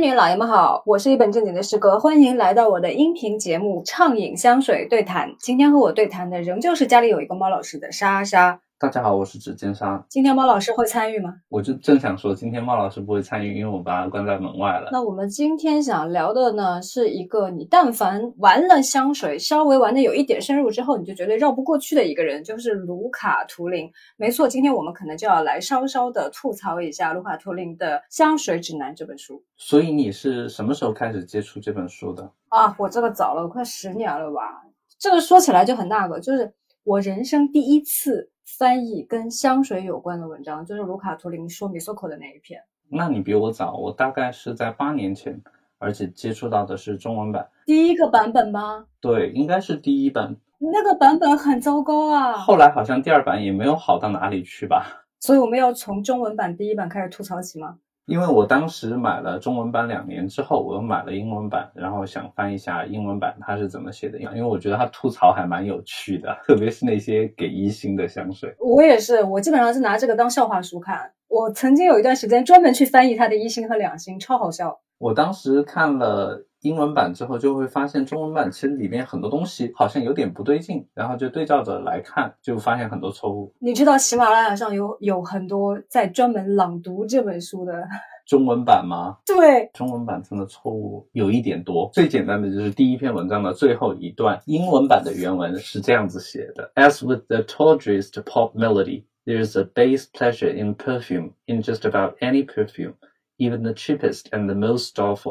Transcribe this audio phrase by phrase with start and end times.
[0.00, 5.28] 女老爷们好，我是一本正经的师哥，欢迎来到我的音频节目《畅饮香水对谈》。
[5.38, 8.58] 今天和我对谈的仍旧是家里有一个猫老师的莎莎。
[8.80, 10.02] 大家好，我是指尖沙。
[10.08, 11.34] 今天猫老师会参与吗？
[11.50, 14.88] 我就正想说，今天猫老师不会参与，因为我把他关在门外了。
[14.90, 23.92] 那我们今天想聊的呢，是一个你但凡玩了香水，稍微玩的有一点深入之后，你就觉得绕不过去的一个人，就是卢卡图灵。
[24.16, 29.44] 没错，今天我们可能就要来稍稍的吐槽一下卢卡图灵的《香水指南》这本书。
[29.58, 32.32] 所以你是什么时候开始接触这本书的？
[32.48, 34.62] 啊，我这个早了，快十年了吧。
[34.98, 38.30] 这个说起来就很那个，就是我人生第一次。
[38.58, 42.62] 翻译跟香水有关的文章，就是卢卡图林说米索口的那一篇。
[42.88, 45.40] 那你比我早，我大概是在八年前，
[45.78, 48.86] 而且接触到的是中文版第一个版本吗？
[49.00, 50.36] 对，应该是第一版。
[50.58, 52.32] 那个版本很糟糕啊。
[52.32, 55.06] 后来好像第二版也没有好到哪里去吧。
[55.20, 57.78] 所以我们要从中文版第一版开始吐槽起吗？
[58.06, 68.54] 因为我当时买了中文版两年之后，我又买了英文版，然后想翻一下英文版它是怎么写的，因为我觉得它吐槽还蛮有趣的，特别是那些给一星的香水。
[68.58, 71.12] 我也是，我基本上是拿这个当笑话书看。
[71.28, 74.80] 我曾经有一段时间专门去翻译它的一星和两星，超好笑。
[74.98, 83.54] 我当时看了英文版之后，就会发现中文版其实里面很多东西好像有点不对劲，然后就对照着来看，就发现很多错误。
[83.58, 87.88] 你知道喜马拉雅上有有很多在专门朗读这本书的。
[88.26, 89.16] 中文版吗？
[89.26, 91.90] 对，中文版真的错误有一点多。
[91.92, 102.18] 最简单的就是第一篇文章的最后一段，英文版的原文是这样子写的：As with the tawdriest pop melody, there is a base pleasure in perfume, in just about
[102.20, 102.94] any perfume,
[103.38, 105.24] even the cheapest and the most stuffed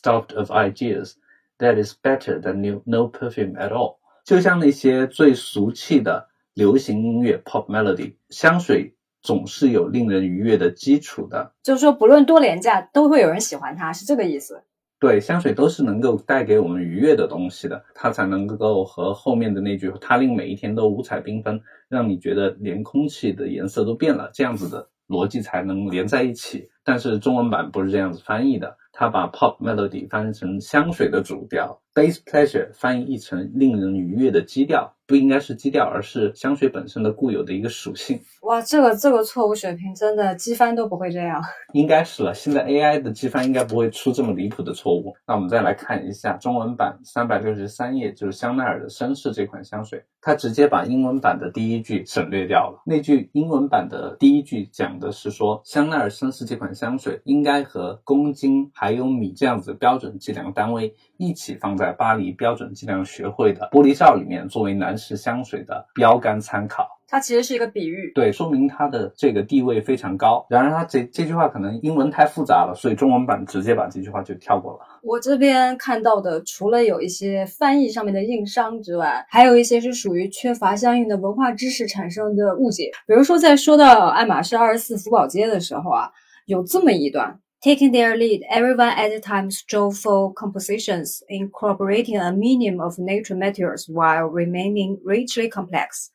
[0.00, 1.14] stuffed of ideas,
[1.58, 3.96] that is better than no no perfume at all。
[4.24, 8.94] 就像那些最俗气的流行音乐 pop melody 香水。
[9.24, 14.62] 总是有令人愉悦的基础的，就是说，不论多廉价，都会有人喜欢它，是这个意思。
[15.00, 26.68] 对，香水都是能够带给我们愉悦的东西的，它才能够和后面的那句“它令每一天都五彩缤纷”，让你觉得连空气的颜色都变了，这样子的逻辑才能连在一起。
[26.84, 31.83] 但是中文版不是这样子翻译的，他把 pop melody 翻译成香水的主调。
[31.94, 34.94] ，base pleasure 翻译成令人愉悦的基调。
[35.06, 38.18] 不应该是基调，而是香水本身的固有的一个属性。
[38.40, 41.42] 哇，这个这个错误水平真的机翻都不会这样。
[41.74, 45.14] 应该是了，现在 AI 的机翻应该不会出这么离谱的错误。
[45.26, 52.82] 那我们再来看一下中文版三百六十三页，就是香奈儿的绅士这款香水，它直接把英文版的第一句省略掉了。
[52.86, 64.94] 那句英文版的第一句讲的是说，香奈儿绅士这款香水应该和公斤还有米这样子标准计量单位一起放在巴黎标准计量学会的玻璃罩里面，作为男。
[64.96, 70.46] 士香水的标杆参考，它其实是一个比喻，对，说明它的这个地位非常高。
[70.48, 74.78] 然而，它这这句话可能英文太复杂了，所以中文版直接把这句话就跳过了。
[75.02, 82.90] 我这边看到的，除了有一些翻译上面的硬伤之外，还有一些是属于缺乏相应的文化知识产生的误解。
[83.06, 86.08] 比如说，在说到爱马仕二十四福宝街的时候啊，
[86.46, 87.40] 有这么一段。
[87.63, 93.89] Taking their lead, everyone at the time strove for compositions incorporating a minimum of natural materials
[93.89, 96.09] while remaining richly complex.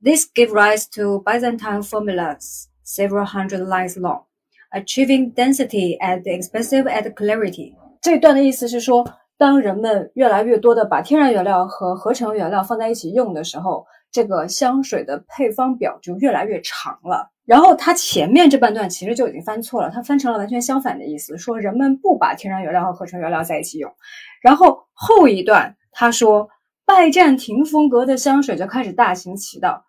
[0.00, 4.22] This gave rise to Byzantine formulas several hundred lines long,
[4.72, 7.74] achieving density at the expense of clarity.
[8.00, 17.30] 这段的意思是说，当人们越来越多的把天然原料和合成原料放在一起用的时候，这个香水的配方表就越来越长了。
[17.45, 23.93] 然后他前面这半段其实就已经翻错了，他翻成了完全相反的意思，说人们不把天然原料和合成原料在一起用。
[24.41, 26.49] 然后后一段他说
[26.85, 29.85] 拜占庭风格的香水就开始大行其道。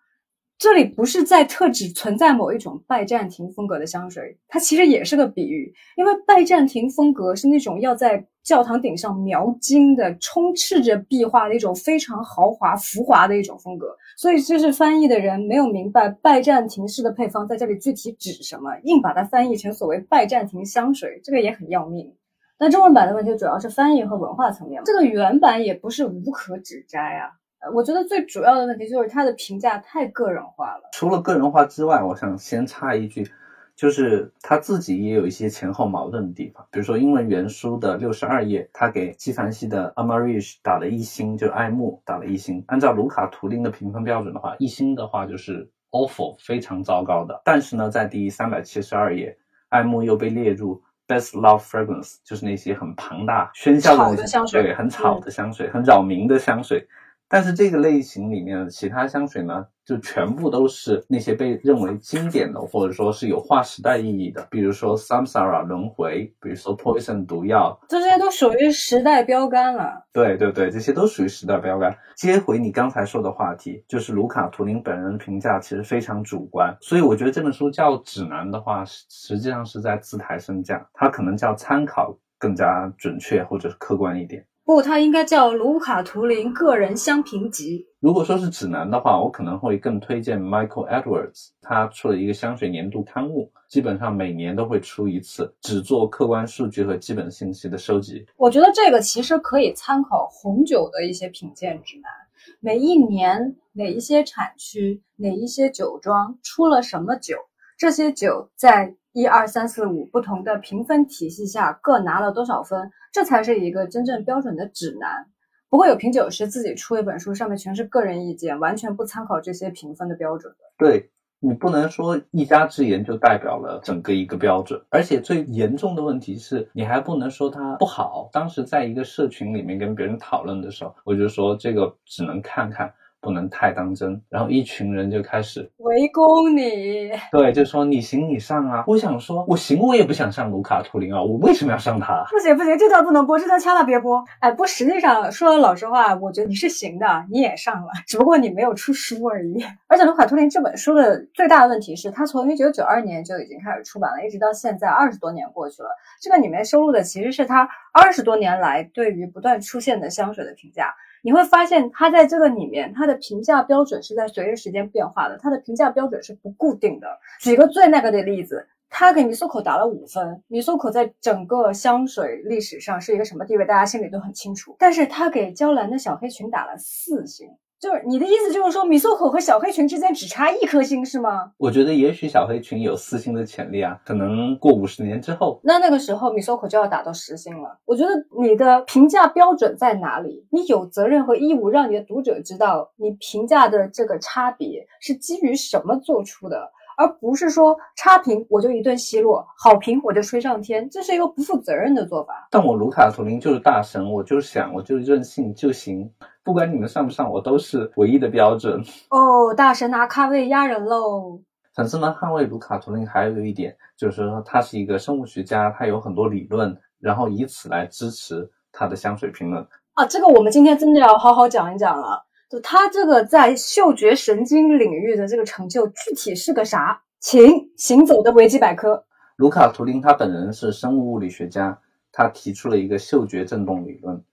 [0.57, 13.87] 这里不是在特指存在某一种拜占庭风格的香水，它其实也是个比喻，因为拜占庭风格是那种要在教堂顶上描金的、充斥着壁画的一种非常豪华、浮华的一种风格。
[14.17, 22.13] 所以，就是翻译的人没有明白拜占庭式的配方在这里具体指什么，硬把它翻译成所谓拜占庭香水，这个也很要命。
[22.57, 27.31] 但中文版的问题主要是翻译和文化层面，这个原版也不是无可指摘啊。
[27.73, 30.89] 我觉得最主要的问题就是他的评价太个人化了。
[30.91, 33.29] 除了个人化之外，我想先插一句，
[33.75, 36.65] 就是他自己也有一些前后矛盾的地方。
[36.71, 42.63] 比如说英文原书的六十二页，他给纪梵希的 Amarish 打了一星，就爱慕打了一星。
[42.67, 47.41] 按照卢卡图灵的评分标准的话，一星的话就是 awful，非常糟糕的。
[47.43, 49.37] 但是呢，在第三百七十二页，
[49.69, 56.87] 爱慕又被列入 best love fragrance，就是那些很庞大、喧嚣的香水，对，很吵的香水，很扰民的香水。
[57.27, 70.05] 但是这个类型里面的其他香水呢，就全部都是那些被认为经典的，或者说是有划时代意义的，比如说 Samsara 轮回，比如说 Poison 毒药，这些都属于时代标杆了。
[70.13, 71.97] 对对对，这些都属于时代标杆。
[72.15, 84.45] 接回你刚才说的话题，就是卢卡图林本人评价其实非常主观，所以我觉得这本书叫指南的话，实际上是在自抬身价，它可能叫参考更加准确或者是客观一点。
[84.65, 87.85] 不，它应该叫卢卡图林个人香评集。
[87.99, 98.25] 如果说是指南的话，我可能会更推荐 Michael Edwards，他出了一个香水年度刊物，基本上每年都会出一次，只做客观数据和基本信息的收集。
[98.37, 102.11] 我觉得这个其实可以参考红酒的一些品鉴指南，
[102.59, 107.35] 每一年哪一些产区、哪一些酒庄出了什么酒，
[107.77, 108.95] 这些酒在。
[109.17, 115.25] 一二三四五不同的评分体系下各拿了多少分，这才是一个真正标准的指南。
[115.69, 120.65] 不会有品酒师自己出一本书，上面全是个人意见，完全不参考这些评分的标准的。
[120.77, 128.29] 对你不能说一家之言就代表了整个一个标准，而且最严重的问题是你还不能说它不好。
[128.33, 132.93] 当时在一个社群里面跟别人讨论的时候，我就说这个只能看看。
[133.25, 137.09] 不能太当真，然后一群人就开始围攻你。
[137.33, 138.83] 对，就说你行你上啊！
[138.85, 142.23] 我想说，我行，我也不想上卢卡图灵啊，我为什么要上他？
[142.29, 144.23] 不行不行，这段不能播，这段千万别播。
[144.41, 149.65] 哎，不，实际上说老实话，我觉得你是行的，你也上了，只不过你没有出书而已。
[149.87, 155.89] 而且卢卡图灵这本书的最大的问题是，他从一九九二年就已经开始出版了，一直到现在二十多年过去了，
[156.21, 160.93] 这个里面收录的其实是他二十多年来对于不断出现的香水的评价。
[161.25, 167.07] 你会发现，它在这个里面，它的评价标准是在随着时间变化的，它的评价标准是不固定的。
[167.41, 174.75] 举个最那个的例子，他给米苏口打了五分，米苏口在整个香水历史上是一个什么地位，大家心里都很清楚。
[174.77, 177.49] 但是他给娇兰的小黑裙打了四星。
[177.79, 181.51] 就是你的意思，就是说米索口和小黑裙之间只差一颗星是吗？
[181.57, 187.77] 我觉得也许小黑裙有四星的潜力啊，可能过五十年之后，那那个时候米索口就要打到十星了。
[187.85, 188.09] 我觉得
[188.41, 190.47] 你的评价标准在哪里？
[190.51, 196.71] 你有责任和义务让你的读者知道你评价的这个差别是基于什么做出的。
[196.97, 202.47] 而不是说差评我就一顿奚落，好评我就吹上天，这是一个不负责任的做法。
[202.51, 206.09] 但我卢卡图林就是大神，我就想我就任性就行，
[206.43, 208.83] 不管你们上不上，我都是唯一的标准。
[209.09, 211.39] 哦，大神拿咖位压人喽！
[211.73, 219.61] 粉丝们捍卫卢卡图林还有一点就是说他是一个生物学家，他有很多理论，然后以此来支持他的香水评论
[219.93, 220.05] 啊。
[220.05, 222.24] 这个我们今天真的要好好讲一讲了。
[222.47, 227.01] 就他这个在嗅觉神经领域的这个成就，具体是个啥？
[227.19, 229.03] 请行走的维基百科。
[229.35, 231.81] 卢卡图灵他本人是生物物理学家，
[232.11, 234.23] 他提出了一个嗅觉振动理论，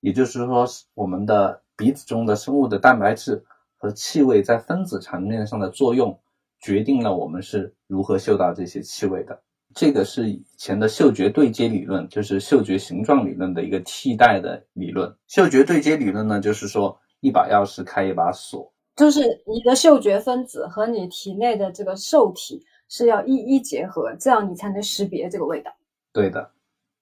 [0.00, 3.42] 也就是说，我们的鼻子中的生物的蛋白质
[3.78, 6.20] 和气味在分子层面上的作用，
[6.60, 9.40] 决定了我们是如何嗅到这些气味的。
[9.74, 15.16] 这个是以前的嗅觉对接理论，就是嗅觉形状理论的一个替代的理论。
[15.26, 17.00] 嗅觉对接理论呢，就是说。
[17.20, 25.74] 一把钥匙开一把锁，就是你的嗅觉分子和你体内的这个受体是要一一结合，这样你才能识别这个味道。
[26.12, 26.50] 对的，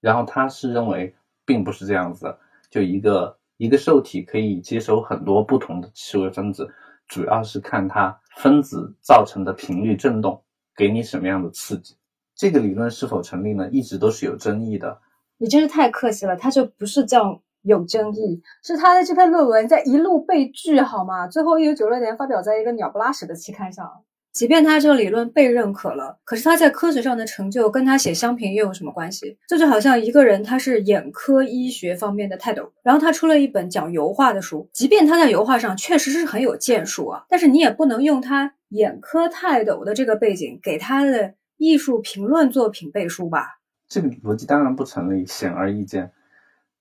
[0.00, 1.14] 然后他是认为
[1.44, 2.36] 并不是这样子，
[2.70, 6.68] 就一个一个受体可以接收很多不同的气味分子，
[7.06, 10.42] 主要是看它分子造成的频率振动
[10.76, 11.96] 给你什么样的刺激。
[12.34, 13.68] 这个理论是否成立呢？
[13.70, 15.00] 一直都是有争议的。
[15.36, 17.40] 你真是太客气了，他就不是这样。
[17.64, 21.26] 有争议是他的这篇论文在一路被拒，好吗？
[21.26, 23.90] 最后一九九六年发表在一个鸟不拉屎的期刊上。
[24.32, 29.38] 即便他这个理论被认可了，可是他在科学上的成就跟他写香评又有什么关系？
[29.46, 43.60] 这就好像一个人他是眼科医学方面的泰斗，然后他出了一本讲油画的书，即便他在油画上确实是很有建树啊，但是你也不能用他眼科泰斗的这个背景给他的艺术评论作品背书吧？
[43.88, 46.10] 这个逻辑当然不成立，显而易见。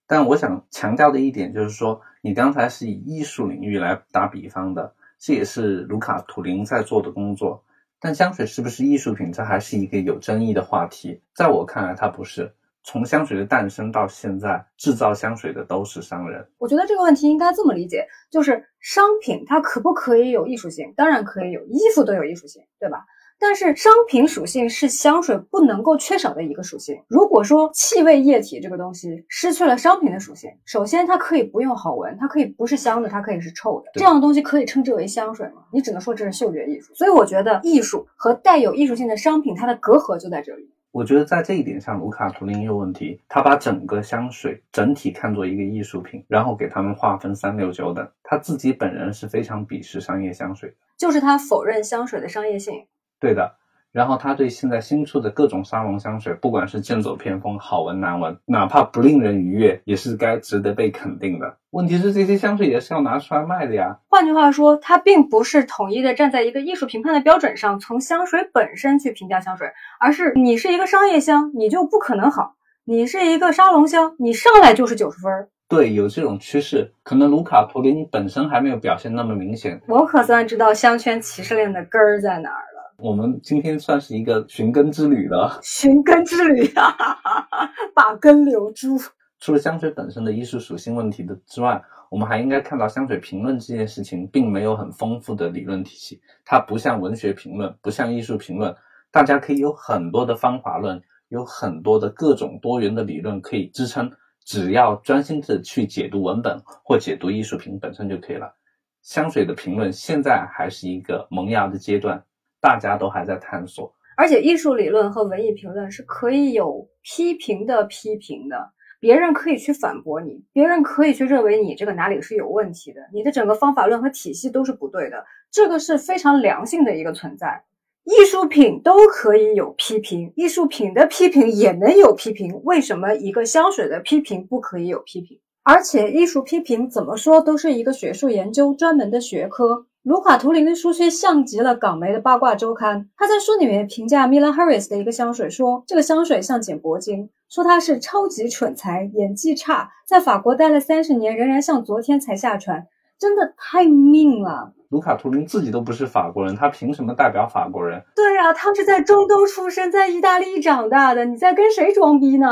[0.08, 7.64] 但我想强调的一点就是说，你刚才是以艺术领域来打比方的，这也是卢卡图灵在做的工作。
[8.00, 11.22] 但香水是不是艺术品，这还是一个有争议的话题。
[11.34, 12.54] 在我看来，它不是。
[12.86, 16.46] 从香水的诞生到现在，制造香水的都是商人。
[16.58, 20.94] 我觉得这个问题应该这么理解：就是商品它可不可以有艺术性？
[20.98, 23.06] 当然可以有，衣服都有艺术性，对吧？
[23.40, 26.98] 但是商品属性是香水不能够缺少的一个属性。
[27.08, 33.92] 如果说气味液体这个东西失去了商品的属性，首先它可以不用好闻，它可以不是香的，它可以是臭的。
[33.96, 35.64] 这样的东西可以称之为香水吗？
[35.72, 36.94] 你只能说这是嗅觉艺术。
[36.94, 40.70] 所以我觉得艺术和带有艺术性的商品，它的隔阂就在这里。
[40.92, 43.20] 我觉得在这一点上，卢卡图灵有问题。
[43.28, 48.08] 他把整个香水整体看作一个艺术品，然后给他们划分三六九等。
[48.22, 52.86] 他自己本人是非常鄙视商业香水的，就是他否认香水的商业性。
[53.24, 53.56] 对的。
[53.94, 61.58] 然后他对现在新出的各种沙龙香水，不管是剑走偏锋、好闻难闻，哪怕不令人愉悦，也是该值得被肯定的。
[61.70, 64.00] 问题是这些香水也是要拿出来卖的呀。
[64.10, 69.68] 换句话说，他并不是统一的站在一个艺术评判的标准上，从香水本身去评价香水，
[70.00, 75.48] 而是你是一个商业香，你就不可能好；你是一个沙龙香，你上来就是九十分。
[75.70, 79.80] 对，有这种趋势，可能卢卡图林本身还没有表现那么明显。
[79.88, 82.73] 我可算知道香圈歧视链的根儿在哪儿。
[83.04, 86.96] 我们今天算是一个寻根之旅了，寻根之旅啊，
[87.94, 88.98] 把根留住。
[89.42, 98.74] 除了香水本身的艺术属性问题的之外，我们还应该看到香水评论这件事情并没有很丰富的理论体系，它不像文学评论，不像艺术评论，
[99.12, 104.10] 大家可以有很多的方法论，有很多的各种多元的理论可以支撑，
[104.46, 108.56] 只要专心的去解读文本或解读艺术品本身就可以了。
[109.02, 112.24] 香水的评论现在还是一个萌芽的阶段。
[112.64, 127.62] 大家都还在探索，而且艺术理论和文艺评论是可以有批评的批评的，别人可以去反驳你，别人可以去认为你这个哪里是有问题的，你的整个方法论和体系都是不对的，这个是非常良性的一个存在。
[128.06, 135.38] 艺术品都可以有批评，艺术品的批评也能有批评，为什么一个香水的批评不可以有批评？
[135.64, 139.86] 而且艺术批评怎么说都是一个学术研究专门的学科。
[140.04, 143.10] 卢卡图林的书却像极了港媒的八卦周刊。
[143.16, 152.86] 他在书里面评价 Mila Harris 的一个香水，说这个香水像捡铂金，说他是超级蠢材，演技差，在法国待了三十年，仍然像昨天才下船，
[153.18, 154.74] 真的太命了。
[154.90, 158.04] 卢卡图林自己都不是法国人，他凭什么代表法国人？
[158.14, 162.48] 对啊，他是在中东出生，在意大利长大的，你在跟谁装逼呢？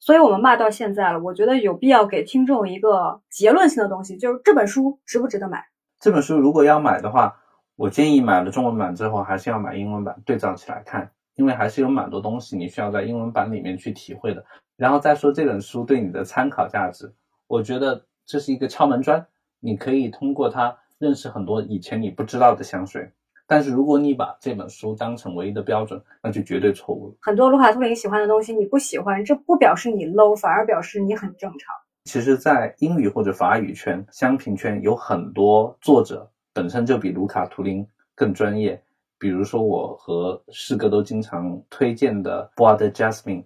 [0.00, 5.62] 所以我们骂到现在了，我觉得有必要给听众一个结论性的东西，就是这本书值不值得买。
[6.02, 7.36] 这本书如果要买的话，
[7.76, 14.44] 我建议买了中文版之后还是要买英文版对照起来看，因为还是有蛮多东西你需要在英文版里面去体会的。
[14.76, 17.14] 然后再说这本书对你的参考价值，
[17.46, 19.24] 我觉得这是一个敲门砖，
[19.60, 23.12] 你可以通过它认识很多以前你不知道的香水。
[23.46, 27.14] 但是如果你把这本书当成唯一的标准，那就绝对错误了。
[27.20, 31.76] 很多卢卡图林喜欢的东西你不喜欢，这不表示你 low，反而表示你很正常。
[32.04, 38.82] 其实，在英语或者法语圈、香评圈，有很多作者本身就比卢卡图灵更专业。
[39.18, 43.44] 比如说，我和师哥都经常推荐的 Bois de Jasmine，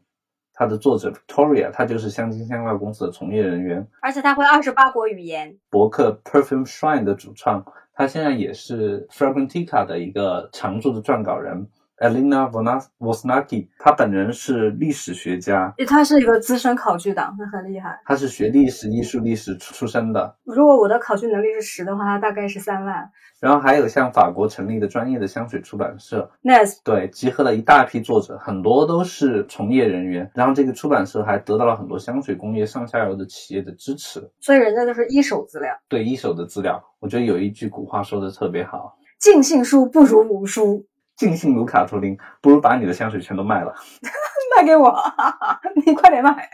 [0.55, 5.59] 它的作者 Victoria，他就是香精香料公司的从业人员，而且他会二十八国语言。
[5.69, 11.69] 博客 Perfume Shrine 的主创，他现在也是 Fragrantica 的一个常驻的撰稿人。
[11.99, 12.51] Elena
[12.99, 17.99] Vosnaki，他本人是历史学家，他是一个资深考据党，他很厉害。
[18.05, 20.37] 他是学历史、艺术历史出身的。
[20.45, 23.11] 如果我的考据能力是十的话，他大概是三万。
[23.41, 30.31] 然后还有像法国成立的专业的香水出版社 n e s 对，集合了一大批作者，很多都是从业人员。
[30.35, 35.71] 然后这个出版社还得到了很多香水工业上下游的企业的支持，所以人家都是一手资料。
[35.89, 36.83] 对，一手的资料。
[36.99, 40.85] 我觉得有一句古话说的特别好：尽信书不如无书。
[41.17, 43.75] 尽信卢卡图林，不如把你的香水全都卖了，
[44.55, 44.95] 卖给我，
[45.87, 46.49] 你快点卖，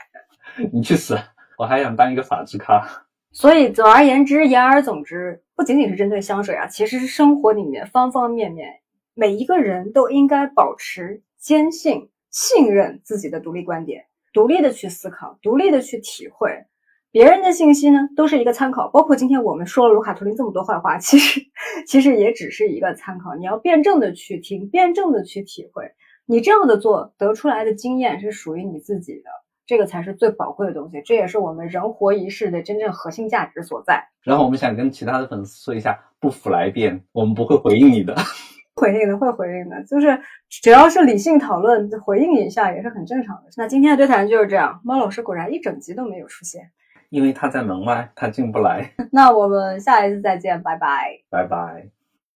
[0.72, 1.18] 你去死！
[1.58, 2.86] 我还想当一个法制咖。
[3.32, 8.68] 所以总而言之，言而总之，不仅仅是针对香水啊，其实是生活里面方方面面，
[9.14, 16.66] 每一个人都应该保持坚信、信任自己的独立观点，独立的去思考，独立的去体会。
[17.12, 21.42] 别人的信息呢，都是一个参考，包括今天我们说了卢卡图林这么多坏话，其实
[21.86, 23.34] 其实也只是一个参考。
[23.34, 25.92] 你要辩证的去听，辩证的去体会，
[26.24, 29.24] 你这样的做得出来的经验是属于你自己的，
[29.66, 34.02] 这个才是最宝贵的东西，这也是我们人活一世的真正核心价值所在。
[34.22, 38.16] 然后我们想跟其他的粉丝说一下，不服来辩，我们不会回应你的，
[38.74, 43.50] 回应的会回应的，就是只要是理性讨论，回应一下也是很正常的。
[43.58, 46.70] 那今天的对谈就是这样，猫老师果然一整集都没有出现。
[47.12, 48.90] 因为他在门外，他进不来。
[49.12, 51.86] 那我们下一次再见，拜拜，拜拜。